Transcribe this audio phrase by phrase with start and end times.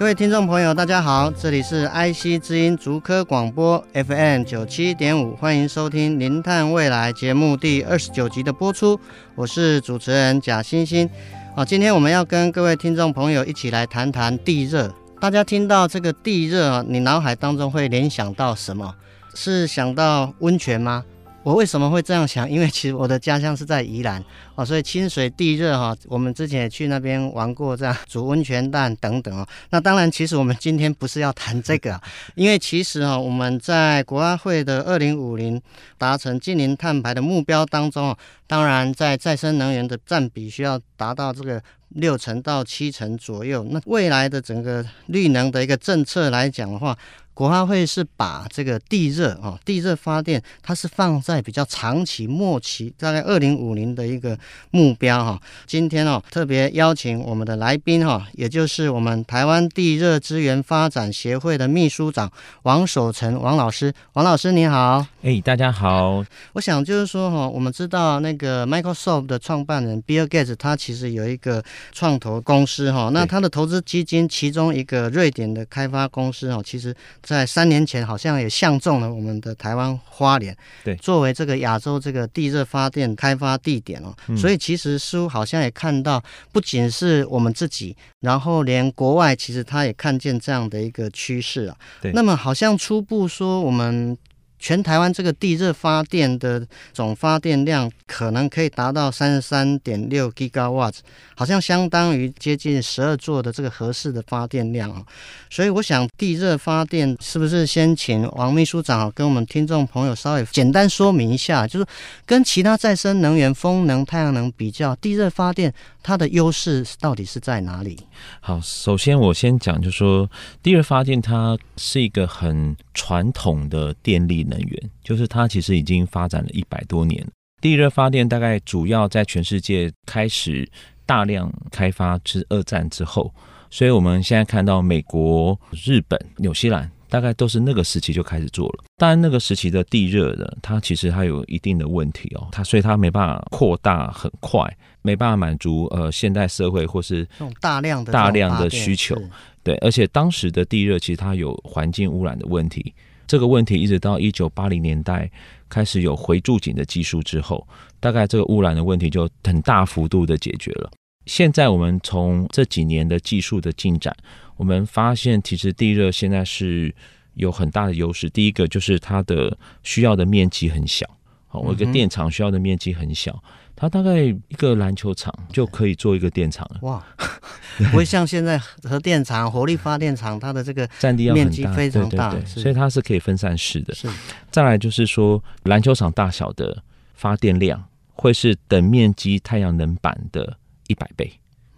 [0.00, 8.98] 各位听众朋友，大家好，这里是 IC 之音竹科广播 FM 九七点五，欢迎收听《零碳未来》节目第二十九集的播出，
[9.34, 11.06] 我是主持人贾欣欣。
[11.54, 14.90] 好，今天我们要跟各位听众朋友一起来谈谈地热。
[15.20, 18.94] 大家听到这个地热，你脑海当中会联想到什么？
[19.34, 21.04] 是想到温泉吗？
[21.42, 22.48] 我为什么会这样想？
[22.48, 24.22] 因为其实我的家乡是在宜兰
[24.56, 29.46] 哦，所以清水地热哈，我们之前也去那边玩过，这样煮温泉蛋等等哦。
[29.70, 31.98] 那当然，其实我们今天不是要谈这个，
[32.36, 35.60] 因为其实哈，我们在国安会的二零五零
[35.96, 38.14] 达成近零碳排的目标当中，
[38.46, 43.66] 当然在再生能源的占比需要达到这个六成到七成左右。
[43.70, 46.94] 那未来的整个绿能的一个政策来讲的话，
[47.40, 54.38] 国发会是把这个地热啊，地热发电，它是放在比较长期、末期，大概二零五零的一个
[54.72, 55.40] 目标哈。
[55.66, 62.30] 今天哦，特别邀请我们的来宾哈，也就是我们台湾地热资源发展协会的秘书长
[62.64, 63.90] 王守成王老师。
[64.12, 66.22] 王老师你好，哎，大家好。
[66.52, 76.94] 我想就是说哈，我们知道那个 Microsoft 的创办人 Bill Gates，他其实有一个创投公司哈，那他的投资基金其中一个瑞典的开发公司哈，其实。
[77.30, 91.76] 在三年前，好像也相中了我们的台湾花莲，对，作为这个亚洲这个地热发电开发地点哦，嗯、所以其实似乎好像也看到，不仅是我们自己，然后连国外其实他也看见这样的一个趋势啊。
[92.02, 94.18] 对，那么好像初步说我们。
[94.60, 100.92] 全台湾这个地热发电的总发电量可能可以达到三十三点六吉瓦，
[101.34, 105.02] 好像相当于接近十二座的这个合适的发电量啊。
[105.48, 111.86] 所以我想地热发电是不是先请王秘书长跟我们听众朋友稍微简单说明一下，就是
[112.26, 115.72] 跟其他再生能源、风能、太阳能比较，地热发电
[116.02, 117.98] 它的优势到底是在哪里？
[118.40, 120.30] 好，首先我先讲，就是说
[120.62, 127.26] 地热发电它是一个很传统的电力能源，就是它其实已经发展了一百多年。
[127.60, 130.66] 地热发电大概主要在全世界开始
[131.04, 133.34] 大量开发是二战之后，
[133.70, 138.84] 所以我们现在看到美国、日本、纽西兰大概都是那个时期就开始做了。
[138.96, 144.64] 当然，那个时期的地热呢它其实它有一定的问题哦，它所以它没办法扩大很快，
[145.02, 147.28] 没办法满足呃现代社会或是
[147.60, 149.20] 大量的大量的需求。
[149.62, 152.94] 对，而且当时的地热其实它有环境污染的问题。
[153.26, 155.30] 这个问题一直到一九八零年代
[155.68, 157.66] 开始有回注井的技术之后，
[158.00, 160.90] 大概这个污染的问题就很大幅度的解决了。
[161.26, 164.16] 现在我们从这几年的技术的进展，
[164.60, 166.94] 我们发现其实地热现在是
[167.32, 168.28] 有很大的优势。
[168.28, 171.06] 第一个就是它的需要的面积很小，
[171.48, 173.42] 好，我一个电厂需要的面积很小。
[173.74, 176.80] 它大概一个篮球场就可以做一个电厂了。
[176.82, 177.02] 哇，
[177.90, 183.94] 不会像现在核电厂、火力发电厂，它的这个占地面积非常大，对对对，所以它是可以分散式的。
[183.94, 184.06] 是。
[184.50, 186.82] 再来就是说，篮球场大小的
[187.14, 187.82] 发电量
[188.12, 191.32] 会是等面积太阳能板的一百倍。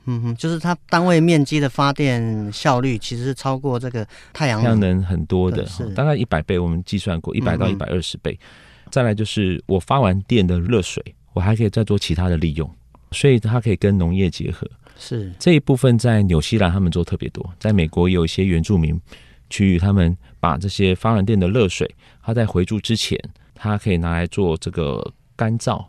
[0.07, 8.39] 嗯哼，就是它单位面积的发电效率其实是超过这个太阳能，能很多的，大概一百倍，我们计算过一百到一百二十倍。
[8.91, 11.03] 再来就是我发完电的热水。
[11.35, 12.71] 我还可以再做其他的利用，
[13.11, 14.69] 所以它可以跟农业结合。
[14.99, 19.01] 是这一部分在纽西兰他们做特别多，在美国有一些原住民
[19.49, 21.91] 区域，他们把这些发完电的热水，
[22.23, 23.19] 它在回注之前，
[23.55, 25.83] 它可以拿来做这个干燥，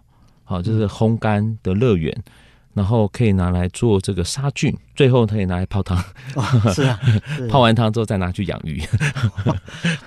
[0.45, 2.09] 好，就是烘干的乐园。
[2.16, 2.31] 嗯
[2.74, 5.98] 然后可以拿来做这个杀菌，最后可以拿来泡汤。
[6.36, 6.44] 哦，
[6.74, 7.00] 是啊，
[7.38, 8.81] 是 泡完汤之后再拿去养鱼。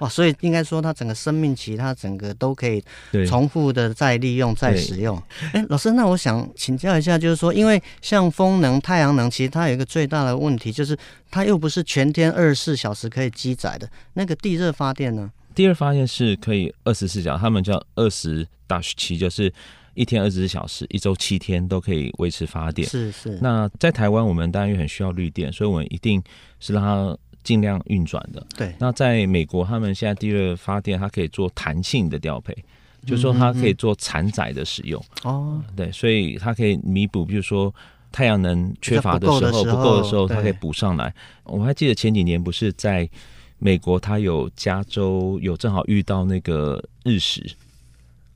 [0.01, 2.83] 哇， 所以应该说它整个生命期，它整个都可以
[3.27, 5.21] 重复的再利用、再使用。
[5.53, 10.97] 哎，老师，那我想请教一下，就是说，因为像风能、太阳能，其实它有一个最大的问题，就是
[11.31, 13.89] 它又不是全天二十四小时可以积载的。
[14.15, 15.31] 那个地热发电呢？
[15.55, 19.53] 地热发电是可以二十四小时，他们叫二十 dash 七，就是。
[19.97, 22.87] 一天二十四小时，一周七天都可以维持发电。
[22.89, 23.39] 是是。
[23.43, 26.23] 那在台湾，我们当然也很需要绿电，所以我们一定
[26.61, 28.47] 是让它尽量运转的。
[28.57, 28.75] 对。
[28.79, 32.55] 那在美国，他们现在地热发电，它可以做弹性的调配，
[33.07, 35.03] 就是说它可以做残载的使用。
[35.25, 35.75] 哦、嗯。
[35.75, 37.75] 对，所以它可以弥补，比如说
[38.13, 41.13] 太阳能缺乏的时候不够的时候，它可以补上来。
[41.45, 43.09] 我还记得前几年不是在
[43.59, 47.43] 美国，它有加州有正好遇到那个日食。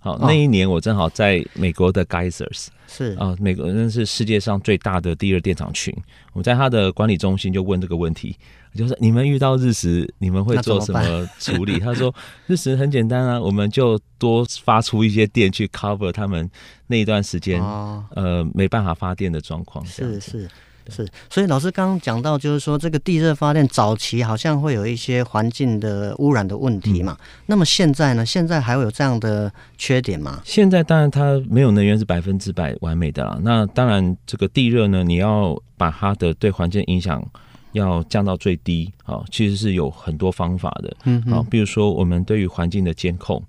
[0.03, 5.95] 好，那一年我正好在美国的 Geysers，是啊，美国那是世界上最大的第二电厂群。
[6.33, 8.35] 我在他的管理中心就问这个问题，
[8.75, 11.79] 就是你们遇到日食，你们会做什么处理？
[11.81, 12.15] 他说
[12.47, 16.51] 日食很简单啊，我们就多发出一些电去 cover 他们
[16.87, 19.85] 那一段时间，哦、呃，没办法发电的状况。
[19.85, 20.49] 是是。
[20.91, 27.17] 是，所以老师刚刚讲到，就是说这个地热发电早期好像会有一些环境的污染的问题嘛。
[27.21, 28.27] 嗯、那么现在呢？
[28.27, 30.41] 现在还会有这样的缺点吗？
[30.45, 33.39] 现在当然它没有能源是百分之百完美的啦。
[33.43, 37.25] 那当然这个地热呢，你要把它的对环境影响
[37.73, 40.97] 要降到最低啊，其实是有很多方法的。
[41.05, 43.43] 嗯，好，比如说我们对于环境的监控。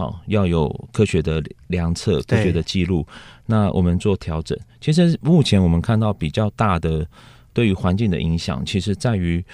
[0.00, 3.06] 好，要有科学的量测、科学的记录。
[3.44, 4.58] 那我们做调整。
[4.80, 7.06] 其实目前我们看到比较大的
[7.52, 9.44] 对于环境的影响，其实在于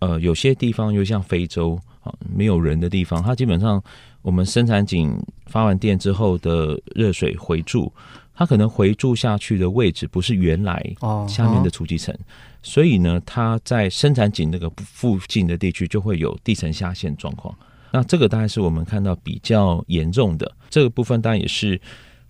[0.00, 3.80] 呃有些地方，又像非洲啊，没有人的地方，它基本上
[4.22, 5.16] 我们生产井
[5.46, 7.92] 发完电之后的热水回注，
[8.34, 10.84] 它可能回注下去的位置不是原来
[11.28, 12.12] 下面的储集层，
[12.60, 17.56] 所以呢，它在生产井那个附近的地区就会有地层下陷状况。
[17.92, 21.80] 那这个大概是我们看到比较严重的这个部分，当然也是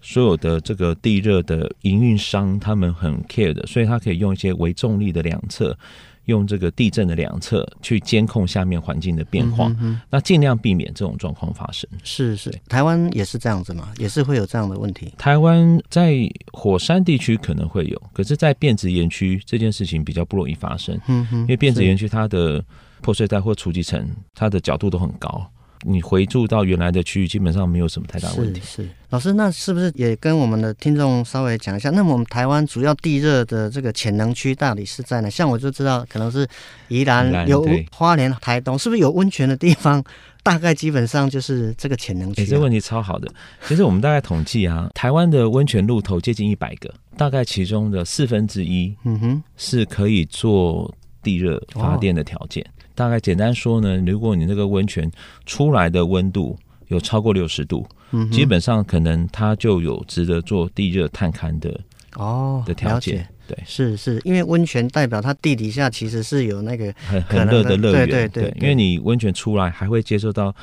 [0.01, 5.79] 所有的这个地热的营运商他们很 care 的，所以他可以用一些微重力的两侧，
[6.25, 11.89] 用这个地震的两侧去监控下面环境的变化，嗯嗯，那尽量避免这种状况发生。
[12.03, 15.13] 是是，台湾也是这样子嘛，也是会有这样的问题。
[15.17, 22.65] 台湾在火山地区可能会有，可是，在变质岩区这件事情比较不容易发生，嗯哼，因为变质岩区它的
[23.01, 25.45] 破碎带或储集层，它的角度都很高，
[25.83, 28.61] 你回住到原来的区域，基本上没有什么太大问题。
[28.61, 31.91] 是，是老师，那是不是也跟我们的听众稍微讲一下？
[31.91, 35.29] 那么我们台湾主要地热的这个潜能区到底是在哪？
[35.29, 36.47] 像我就知道，可能是
[36.89, 40.03] 宜兰有花莲、台东，是不是有温泉的地方？
[40.45, 42.43] 大概基本上就是这个潜能区、啊。
[42.43, 43.33] 哎、欸，这个问题超好的。
[43.69, 50.93] 其实我们大概统计啊，台湾的温泉露头接近一百个，大概其中的四分之一，嗯哼，是可以做
[51.23, 52.67] 地热发电的条件。
[52.95, 55.11] 大概简单说呢，如果你那个温泉
[55.47, 56.59] 出来的温度
[56.89, 61.81] 有超过六十度，嗯，基本上可能它就有值得做地热探勘的
[62.17, 63.27] 哦的条件。
[63.47, 70.55] 对，是是，因为温泉代表它地底下其实是有那个很很热的热源，对对对，对，因为你温泉出来还会接受到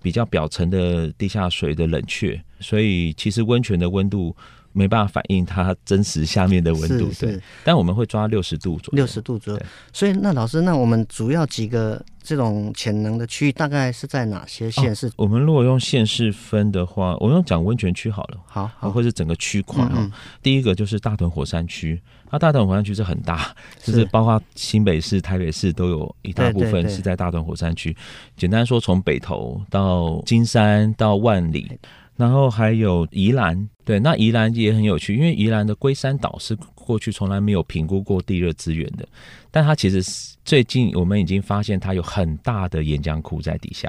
[0.00, 4.34] 比较表层的地下水的冷却，所以其实温泉的温度。
[4.78, 7.40] 没办法反映它真实下面的温度，对。
[7.64, 9.60] 但我们会抓六十度左右，六十度左右。
[9.92, 15.08] 所以，那老师，那我们主要几个这种潜能的区域，大概是在哪些县市？
[15.08, 19.92] 哦，我们如果用县市分的话，我们用讲温泉区好了，好，好，或是整个区块啊。
[19.96, 20.12] 嗯嗯。
[20.40, 23.52] 第一个就是大屯火山区，那大屯火山区是很大，
[23.82, 27.96] 就是包括新北市、台北市都有一大部分是在大屯火山区。
[28.36, 31.78] 简单说，从北投到金山到万里。
[32.18, 39.06] 然后还有宜兰，对，那宜兰也很有趣，因为宜兰的龟山岛是过去从来没有评估过地热资源的，
[39.52, 40.02] 但它其实
[40.44, 43.88] 最近我们已经发现它有很大的岩浆库在底下，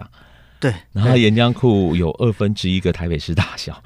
[0.60, 3.82] 对， 然后岩浆库有二分之一个台北市大小，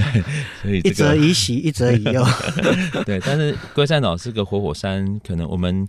[0.60, 2.22] 所以、这个、一则以喜，一则以忧，
[3.06, 5.88] 对，但是龟山岛是个活火山，可能我们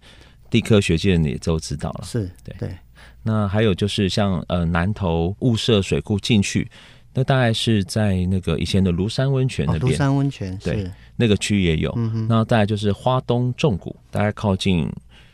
[0.50, 2.78] 地科学界人也都知道了，是对对，
[3.24, 6.72] 那还有就是像呃南投雾社水库进去。
[7.18, 11.92] 那大概是在那个以前的庐山温泉那边，庐山温泉对，那个区也有。
[11.96, 14.88] 嗯哼，然后大概就是花东纵谷，大概靠近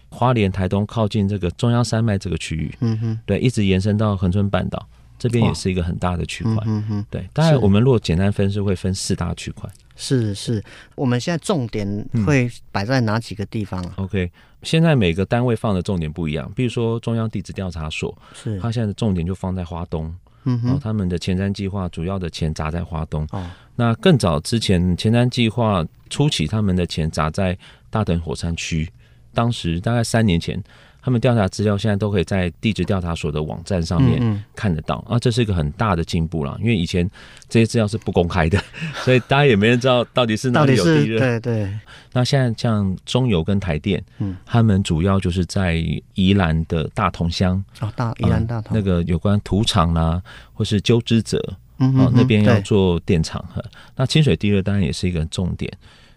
[0.08, 2.74] 花莲、台东，靠近这个中央山脉这个区域。
[2.80, 4.88] 嗯哼，对，一直延伸到恒春半岛
[5.20, 6.56] 这边也是一个很大的区块。
[6.66, 9.70] 嗯哼，对，大概我们如果简单分是会分四大区块。
[9.98, 10.64] 是是，
[10.96, 11.86] 我们现在重点
[12.26, 20.16] 会摆在哪几个地方啊？OK，现在每个单位放的重点不一样，比如说中央地质调查所，是它现在的重点就放在花东。
[20.46, 23.28] 嗯，哦，他们的前瞻计划主要的钱砸在华东。
[23.32, 27.58] 哦，那更早之前前瞻计划初期，他们的钱砸在
[27.90, 28.88] 大屯火山区。
[29.34, 30.62] 当时大概三年前，
[31.04, 35.04] 他们调查资料现在都可以在地质调查所的网站上面看得到。
[35.08, 37.10] 啊，这是一个很大的进步了，因为以前
[37.50, 38.58] 这些资料是不公开的，
[39.04, 41.20] 所以大家也没人知道到底是哪里有地热。
[41.20, 41.70] 对对。
[42.14, 45.84] 那现在像中油跟台电，嗯，他们主要就是在
[46.14, 51.38] 宜兰的大同乡哦，大宜兰大同、呃、那个有关土场啦、啊，或是鸠之泽，
[51.80, 53.62] 嗯哼哼、呃，那边要做电厂哈。
[53.96, 55.72] 那清水地热当然也是一个重点。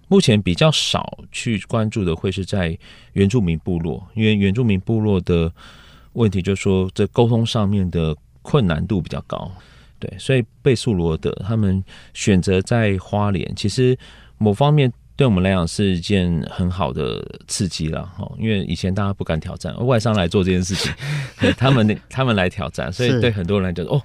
[0.09, 2.79] 目前比较少去关注的会是在
[3.13, 5.53] 原住民部落，因为原住民部落的
[6.13, 9.51] 问题就是说这沟通上面的困难度比较高，
[9.99, 11.83] 对，所以贝素罗德他们
[12.15, 13.99] 选择在花莲，其实
[14.39, 14.93] 某方面。
[15.19, 20.93] 对我们来讲是一件很好的刺激了哈，因为以前大家不敢挑战，外商来做这件事情，
[21.57, 23.99] 他们他们来挑战，所以对很多人来讲，哦，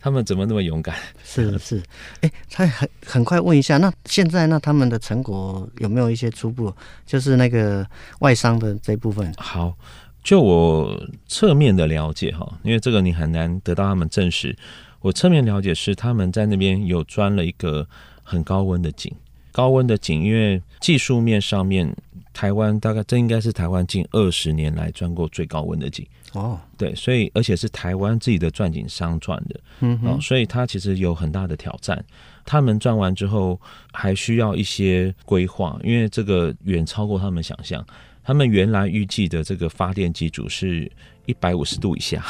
[0.00, 0.96] 他们怎么那么勇敢？
[1.24, 1.82] 是 是，
[2.20, 6.72] 哎，他很很快问一下，那现在那他们的成果有没有一些初步？
[7.04, 7.86] 就是那个
[8.20, 9.32] 外商的这部分。
[9.36, 9.74] 好，
[10.22, 14.56] 就我侧面的了解哈，因为这个你很难得到他们证实。
[15.00, 17.86] 我侧面了解是他们在那边有钻了一个
[18.22, 19.12] 很高温的井，
[19.52, 21.94] 高温的井，因为技术面上面，
[22.38, 32.04] 台湾大概这应该是台湾近二十年来钻过最高温的井哦，对，所以而且是台湾自己的钻井商钻的，嗯哦，所以它其实有很大的挑战。
[32.44, 33.60] 他们钻完之后
[33.92, 37.84] 还需要一些规划，因为这个远超过他们想象。
[38.22, 40.88] 他们原来预计的这个发电机组是
[41.26, 42.24] 一百五十度以下。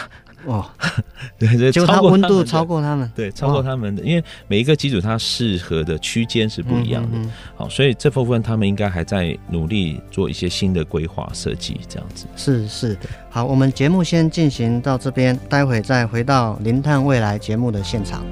[0.45, 0.65] 哦，
[1.39, 12.27] 对，就它温度超过他们，对，超过他们的，因为每一个机组它适合的区间是不一样的，嗯嗯嗯，好，所以这部分他们应该还在努力做一些新的规划设计，这样子。
[12.37, 12.97] 是是，
[13.29, 18.25] 好，我们节目先进行到这边，待会再回到《零碳未来》节目的现场。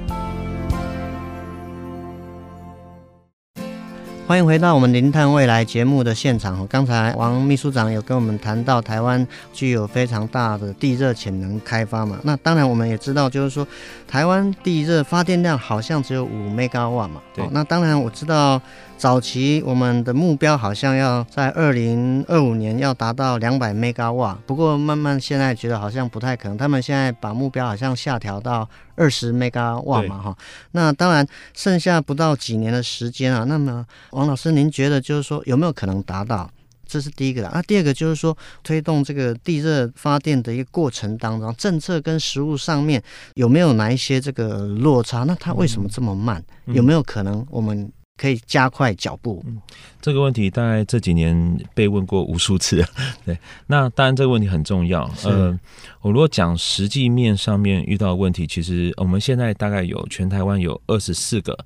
[4.27, 6.67] 欢迎回到我们《零碳未来》节目的现场。
[6.67, 12.19] 刚才王秘书长有跟我们谈到台湾具有非常大的地热潜能开发嘛？
[12.23, 13.65] 那当然我们也知道，就是说
[14.05, 17.21] 台湾地热发电量好像只有五 mega 瓦嘛。
[17.33, 17.47] 对。
[17.51, 18.61] 那当然我知道。
[18.97, 26.57] 早期我们的目标好像要在二零二五年要达到两百 mega 瓦，不过慢慢现在觉得好像不太可能。
[26.57, 30.37] 他们现在把目标好像下调到二十 mega 瓦嘛，哈。
[30.71, 33.43] 那当然剩下不到几年的时间啊。
[33.43, 36.49] 那么王老师，您觉得就是说有没有可能达到？
[36.87, 37.49] 这是第一个的。
[37.49, 43.03] 啊，第二个就是说推动这个地热发电的一个过程当中，政策跟实物上面
[43.35, 45.23] 有没有哪一些这个落差？
[45.23, 46.43] 那它为什么这么慢？
[46.65, 47.91] 有没有可能我们？
[48.17, 49.43] 可以加快脚步。
[49.47, 49.61] 嗯，
[50.01, 52.83] 这个问题大概这几年被问过无数次。
[53.23, 55.09] 对，那当然这个问题很重要。
[55.23, 55.57] 呃，
[56.01, 61.57] 我如果讲实际面上面遇到的问题，其实我们现在大概有全台湾有二十四个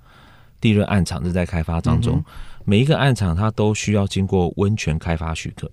[0.60, 2.24] 地热暗场是在开发当中，
[2.66, 5.72] 每一个暗场它都需要经过温泉开发许可。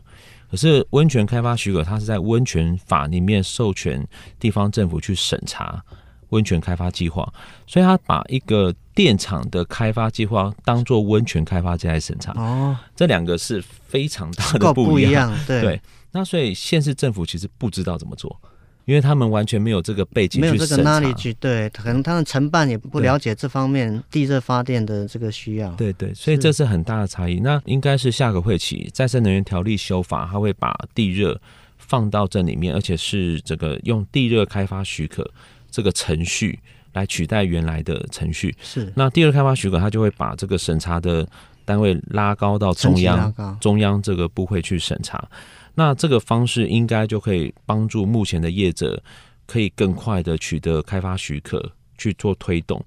[0.50, 4.06] 可是温泉开发许可，它是在温泉法里面授权
[4.40, 5.84] 地方政府去审查。
[6.30, 7.32] 温泉开发计划，
[7.66, 12.32] 所以他把一个电厂的开发计划当做温泉开发这来审查。
[12.32, 15.34] 哦，这两个是非常大的不一样。
[15.46, 15.80] 对，对，
[16.12, 18.38] 那所以县市政府其实不知道怎么做，
[18.84, 21.34] 因为他们完全没有这个背景，没有这个 knowledge。
[21.38, 25.70] 对，可能他们承办也不了解这方面地热发电的这个需要。
[25.72, 27.40] 对对，所以这是很大的差异。
[27.40, 31.40] 那应该是下个会期再生能源条例修法，他会把地热
[31.76, 35.30] 放到这里面，而且是这个用地热开发许可。
[35.70, 36.58] 这个程序
[36.92, 38.92] 来取代原来的程序是。
[38.96, 41.28] 那第二开发许可，他就会把这个审查的
[41.64, 45.28] 单位拉高到中央，中央这个部会去审查。
[45.74, 49.00] 那这个方式应该就可以帮助目前的业者
[49.46, 52.84] 可以更快的取得开发许可去做推动。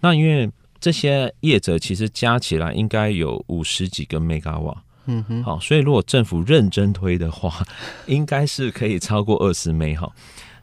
[0.00, 4.76] 那因为这些业者其实加起来应该有五十几个 mega 瓦，
[5.06, 7.64] 嗯哼，好，所以如果政府认真推的话，
[8.06, 10.12] 应该是可以超过二十 mega 哈。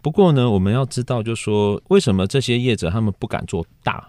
[0.01, 4.07] 不过呢，我们要知道，就是说，为什么这些业者他们不敢做大？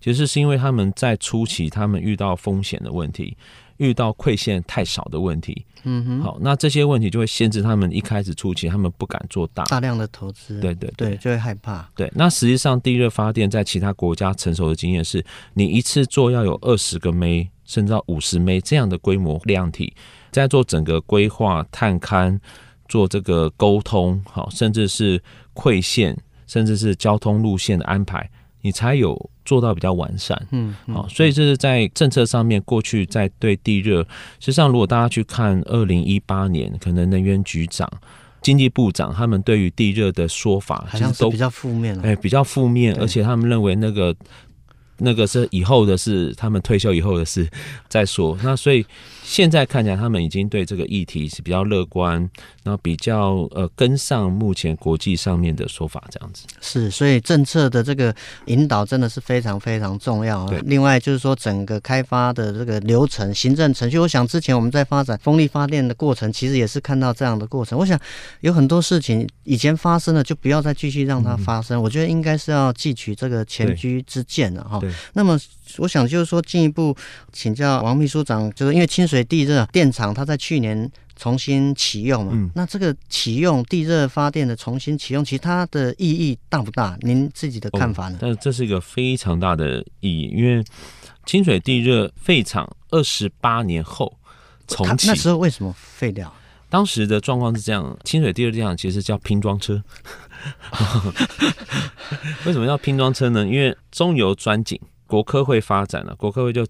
[0.00, 3.36] 其实是因为他们在初期，他们遇到风险的问题，
[3.76, 5.64] 遇到馈线太少的问题。
[5.82, 6.22] 嗯哼。
[6.22, 10.58] 好，那这些问题就会限制他们一开始初期，他们不敢做大大量的投资。
[10.58, 11.86] 对对对，对，就会害怕。
[11.94, 19.92] 对，那实际上地热发电在其他国家成熟的经验是，你一次做要有二十个枚，甚至到五十枚这样的规模量体，
[20.30, 22.38] 在做整个规划探勘。
[22.90, 25.22] 做这个沟通，好，甚至是
[25.54, 26.14] 馈线，
[26.48, 28.28] 甚至是交通路线的安排，
[28.62, 30.36] 你才有做到比较完善。
[30.50, 34.02] 嗯，好，所以这是在政策上面，过去在对地热，
[34.40, 37.88] 实际上如果大家去看二零一八年，可能能源局长、
[38.42, 44.12] 经济部长他们对于地热的说法，好像都比较负面，哎，比较负面，而且他们认为那个
[44.98, 47.48] 那个是以后的事，他们退休以后的事
[47.88, 48.36] 再说。
[48.42, 48.84] 那所以。
[49.22, 52.28] 现在看起来，他们已经对这个议题是比较乐观，
[52.62, 58.14] 然后比较呃跟上目前国际上面的说法，这样子是，所以政策的这个
[58.46, 60.46] 引导真的是非常非常重要。
[60.48, 67.78] 对，另外就是说整个开发的这个流程、行政程序，我想之前我们在发展风力发电的过程，其实也是看到这样的过程。
[67.78, 67.98] 我想
[68.40, 71.80] 有很多事情以前发生了，就不要再继续让它发生。
[71.80, 74.80] 嗯、我觉得应该是要汲取这个前车之鉴了哈。
[75.14, 75.38] 那么
[75.78, 76.94] 我想就是说进一步
[77.32, 79.20] 请教王秘书长，就是因为清水。
[79.30, 80.90] 地热电厂，它在去年
[81.20, 82.32] 重新启用嘛。
[82.34, 86.96] 嗯、那这个启用地热发电的重新启用，其实它的意义大不大？
[87.02, 88.14] 您自己的看法呢？
[88.14, 90.64] 哦、但这是一个非常大的意义，因为
[91.26, 94.18] 清水地热废厂二十八年后
[94.66, 96.32] 重启，那时候为什么废掉？
[96.70, 99.82] 当时的状况是这样：清水地热电厂其实叫拼装车。
[102.46, 103.46] 为什么叫拼装车呢？
[103.46, 106.66] 因为中油钻井，国科会发展了，国科会就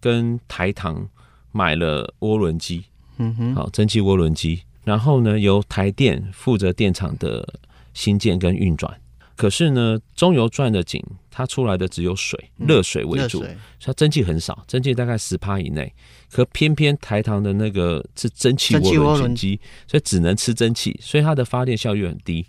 [0.00, 1.08] 跟台糖
[1.52, 2.84] 买了涡轮机，
[3.18, 7.46] 嗯哼，好，蒸汽涡轮机，然后呢，由台电负责电厂的
[7.92, 9.00] 新建跟运转。
[9.36, 15.92] 可是呢，中油钻的井，它出来的只有水，热水为主，嗯、它蒸汽很少，蒸汽大概十趴以内。
[16.30, 22.46] 可偏偏台糖的那个是蒸汽涡轮机，所以只能吃蒸汽，所以它的发电效率很低。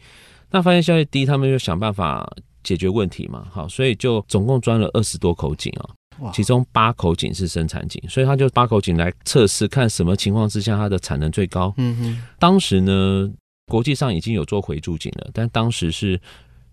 [0.51, 2.31] 那发电效率低，他们就想办法
[2.63, 3.47] 解决问题嘛。
[3.51, 5.95] 好，所以就总共钻了二十多口井啊，哇
[6.33, 11.73] 其中八口井是生产井，所以他就八口井来测试，看什么情况之下它的产能最高。
[11.77, 13.31] 嗯哼，当时呢，
[13.67, 16.19] 国际上已经有做回注井了，但当时是。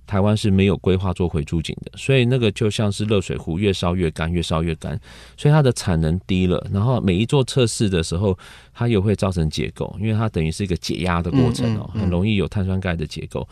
[0.05, 5.01] 台湾是没有规划做回注井的，所以那个就像是热水壶，越烧越干，越烧越干，
[5.39, 6.67] 所以它的产能低了。
[6.73, 8.37] 然后每一做测试的时候，
[8.75, 13.49] 它又会造成结构，因为它等于是一个解压的过程哦，很容易有碳酸钙的结构。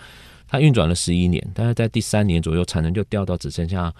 [0.48, 3.90] 它运转了十一年，但是在第三年左右，产能就掉到只剩下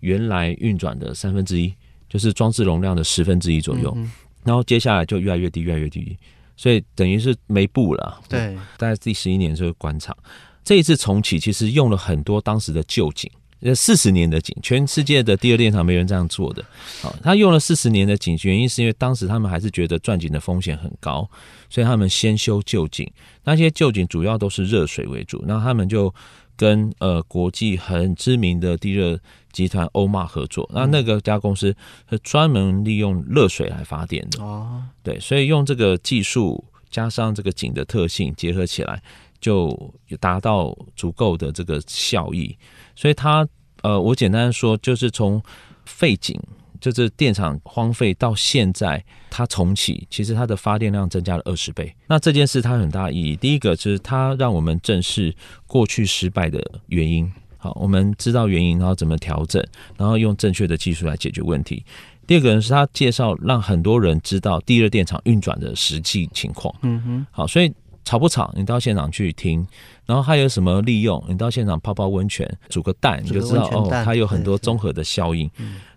[0.00, 1.72] 原来运转的三分之一，
[2.08, 3.96] 就是装置容量的十分之一左右。
[4.42, 6.16] 然后接下来就越来越低，越来越低，
[6.56, 8.20] 所以等于是没布了。
[8.28, 10.16] 对，大概第十一年就关厂。
[10.64, 13.30] 这一次重启其实用了很多当时的旧井，
[13.60, 16.64] 呃，四十年的井，全世界的第二电厂没人这样做的。
[17.02, 21.28] 好，他用了四十年的井，原因是因为当时他们还是觉得钻井的风险很高，
[21.68, 23.10] 所以他们先修旧井。
[23.44, 26.14] 那些旧井主要都是热水为主，那他们就
[26.56, 29.18] 跟呃国际很知名的地热
[29.52, 30.68] 集团欧玛合作。
[30.72, 31.74] 那那个家公司
[32.08, 39.02] 是专门利用热水来发电的哦，对，所以用这个技术加上这个井的特性结合起来。
[39.40, 42.54] 就达到足够的这个效益，
[42.94, 43.48] 所以它
[43.80, 45.42] 呃，我简单说，就是从
[45.86, 46.38] 废井，
[46.78, 51.96] 就是电厂荒废到现在，它重启，其实它的发电量增加了二十倍。
[52.06, 55.34] 那这件事它很大意义，第一个就是它让我们正视
[55.66, 59.64] 过去失败的原因，好，我们知道原因，然后怎么调整，
[59.96, 61.84] 然后用正确的技术来解决问题。
[62.26, 66.74] 第二个呢，是他介绍让很多人知道第二电厂运转的实际情况。
[66.82, 67.72] 嗯哼，好，所以。
[68.02, 68.52] 吵不吵？
[68.56, 69.64] 你到现场去听，
[70.06, 71.22] 然后还有什么利用？
[71.28, 75.48] 你到现场泡泡温泉，煮个蛋，你就知道哦，它有很多综合的效应。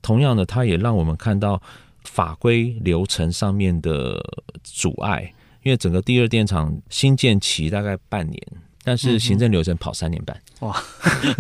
[0.02, 1.60] 同样的，它也让我们看到
[2.04, 4.22] 法规流程上面的
[4.64, 8.48] 阻碍，因为整个第二电厂新建期大概半年，
[8.84, 10.36] 但是行政流程跑三年半。
[10.62, 10.84] 嗯、哇，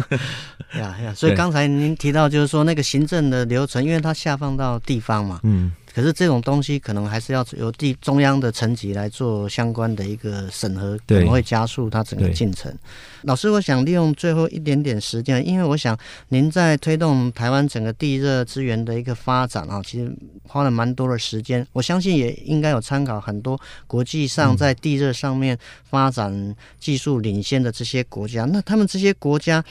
[0.79, 1.13] 呀呀！
[1.13, 5.71] 所以刚才您提到，就是说那个行政的流程，因为它下放到地方嘛，嗯。
[5.93, 12.73] 可是这种东西可能还是要由地中央的层级来做相关的一个审核，可能会加速它整个进程。
[13.21, 15.97] 老师，我想利用最后一点点时间，因为我想
[16.29, 20.11] 您在推动台湾整个地热资源的一个发展啊，其实
[20.47, 21.65] 花了蛮多的时间。
[21.73, 28.45] 我相信也应该有参考很多国际上在地热上面发展技术领先的这些国家。
[28.45, 29.63] 那他们这些国家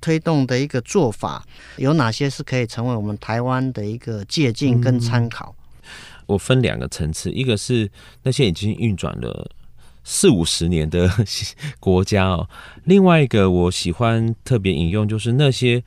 [0.00, 1.44] 推动的一个做法
[1.78, 5.54] 有哪些是可以成为我们台湾的一个借鉴跟参考？
[6.30, 7.90] 我分两个层次，一个是
[8.22, 9.50] 那些已经运转了
[10.04, 11.10] 四五十年的
[11.80, 12.48] 国家哦，
[12.84, 15.82] 另外一个我喜欢特别引用，就是那些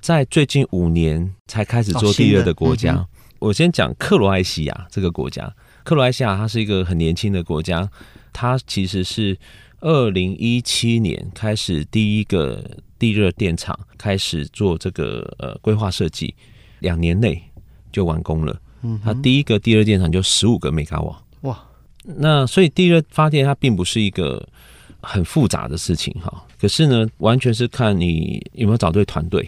[0.00, 2.94] 在最近五年才开始做地热的国家。
[2.94, 7.90] 哦嗯、我先讲克罗埃西亚这个国家，克罗埃西亚它是一个很年轻的国家，
[8.32, 9.36] 它其实是
[9.80, 12.64] 二零一七年开始第一个
[12.96, 16.34] 地热电厂开始做这个呃规划设计，
[16.78, 17.42] 两年内
[17.90, 18.60] 就完工了。
[18.82, 21.62] 嗯，它第一个第二电厂就十五个兆瓦，哇！
[22.02, 24.46] 那所以地热发电它并不是一个
[25.02, 29.44] 很复杂的事情哈，可是呢，完全是看你有没有找对团队，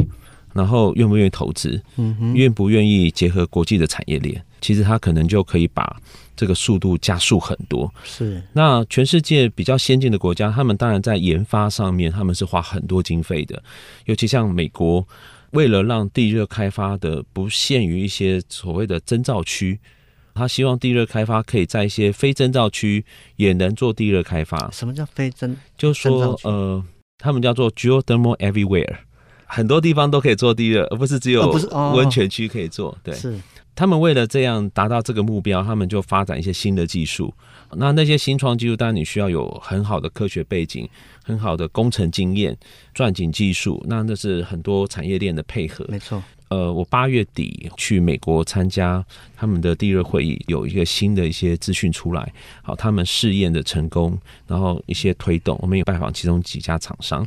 [0.52, 5.96] 然后愿不愿意投资，嗯哼，愿不愿意结合国际的产业链，其实它可能就可以把
[6.36, 7.92] 这个速度加速很多。
[8.04, 13.62] 是，那全世界比较先进的国家，他们当然在研发上面他们是花很多经费的，
[14.04, 15.06] 尤其像美国。
[15.52, 19.78] 为了让地热开发的不限于一些所谓的征兆区，
[20.34, 23.04] 他希望地热开发可以在一些非征兆区
[23.36, 24.70] 也能做地热开发。
[24.70, 25.56] 什么叫非征？
[25.76, 26.82] 就是说呃，
[27.18, 28.96] 他们叫做 geothermal everywhere，
[29.44, 31.52] 很多地方都可以做地热，而不是只有
[31.94, 32.90] 温泉区可以做。
[32.90, 33.38] 哦、对，是
[33.74, 37.32] 他们为了这样达到这个目标，他们就发展一些新的技术。
[37.72, 40.88] 那那些新创技术，当然你需要有很好的科学背景。
[41.22, 42.56] 很好的工程经验、
[42.94, 45.84] 钻井技术，那那是很多产业链的配合。
[45.88, 49.04] 没错，呃，我八月底去美国参加
[49.36, 52.32] 他们的第二会议，有一个新的一些资讯出来，
[52.62, 57.26] 好，他们试验的成功，然后一些推动，我们也拜访其中几家厂商。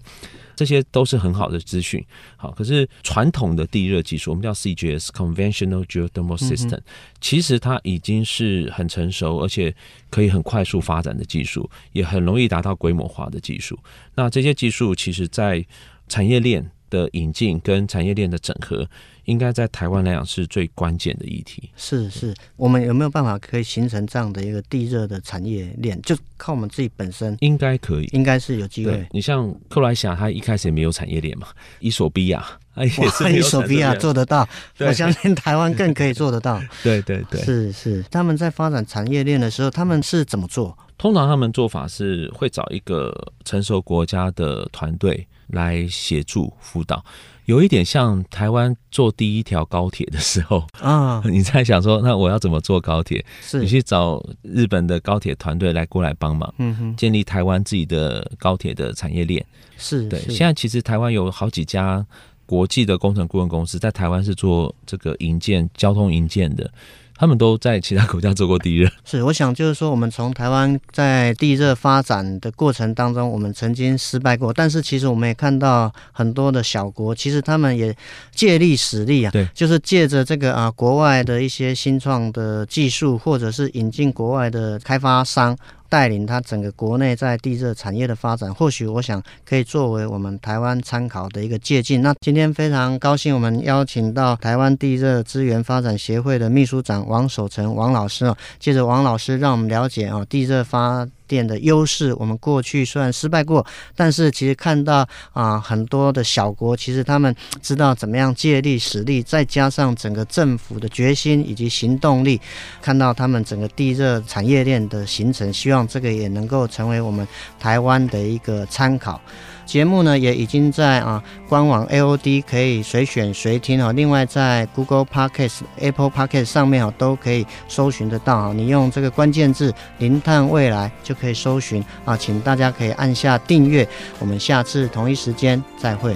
[0.55, 2.03] 这些都是很好的资讯，
[2.37, 6.79] 好，可是传统的地热技术，我们叫 CGS（Conventional Geothermal System），
[7.19, 9.75] 其实它已经是很成熟，而且
[10.09, 13.77] 可以很快速发展的技术，也很容易达到规模化的技术。
[14.15, 15.65] 那这些技术其实，在
[16.07, 18.87] 产业链的引进跟产业链的整合，
[19.25, 21.69] 应该在台湾来讲是最关键的议题。
[21.75, 26.01] 是是，我们有没有办法可以形成这样的一个地热的产业链？
[26.01, 29.05] 就靠我们自己本身，应该可以，应该是有机会。
[29.11, 31.47] 你像克莱霞，他一开始也没有产业链嘛，
[31.79, 34.47] 伊索比亚，也是伊索比亚做得到，
[34.79, 36.61] 我相信台湾更可以做得到。
[36.83, 40.77] 对对对，是是，他们在发展产业链的时候，他们是怎么做？
[40.97, 47.03] 通常他们做法是会找一个成熟国家的团队来协助辅导。
[47.45, 53.23] 有一点像台湾做第一条高铁的时候啊， 你在想说，那我要怎么坐高铁？
[53.41, 59.45] 是你去找日本的高铁团队来过来帮忙，嗯哼，建立台湾自己的高铁的产业链。
[59.77, 62.05] 是对，现在其实台湾有好几家
[62.45, 66.69] 国际的工程顾问公司在台湾是做这个营建、交通营建的。
[67.17, 77.95] 他们都在其他国家做过地热， 是我想就是说，我们从台湾在地热发展的过程当中，我们曾经失败过，但是其实我们也看到很多的小国，其实他们也
[78.34, 85.58] 借力使力啊，对，就是借着这个啊国外的一些新创的技术，或者是引进国外的开发商。
[85.95, 92.01] 带领他整个国内在地热产业的发展，或许我想可以作为我们台湾参考的一个借鉴。
[92.01, 112.39] 那今天非常高兴，我们邀请到台湾地热资源发展协会的秘书长王守成王老师啊，借着王老师让我们了解啊地热发电的优势，我们过去虽然失败过，但是其实看到啊很多的小国，其实他们知道怎么样借力使力，再加上整个政府的决心以及行动力，
[112.81, 117.27] 看到他们整个地热产业链的形成，希望这个也能够成为我们
[117.59, 119.19] 台湾的一个参考。
[119.65, 128.54] 节目呢也已经在啊官网 AOD 可以随选随听哦，另外在 Google Podcast、Apple Podcast 上面哦都可以搜寻得到。
[128.54, 133.88] 你用这个关键字“零碳未来”就可以搜寻啊，请大家可以按下订阅。
[134.19, 136.15] 我们下次同一时间再会。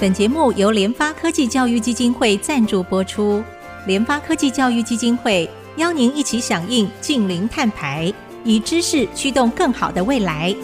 [0.00, 3.42] 本节目由联发科技教育基金会赞助播出，
[3.86, 8.12] 联发科技教育基金会邀您一起响应净零碳排，
[8.44, 10.54] 以知识驱动更好的未来。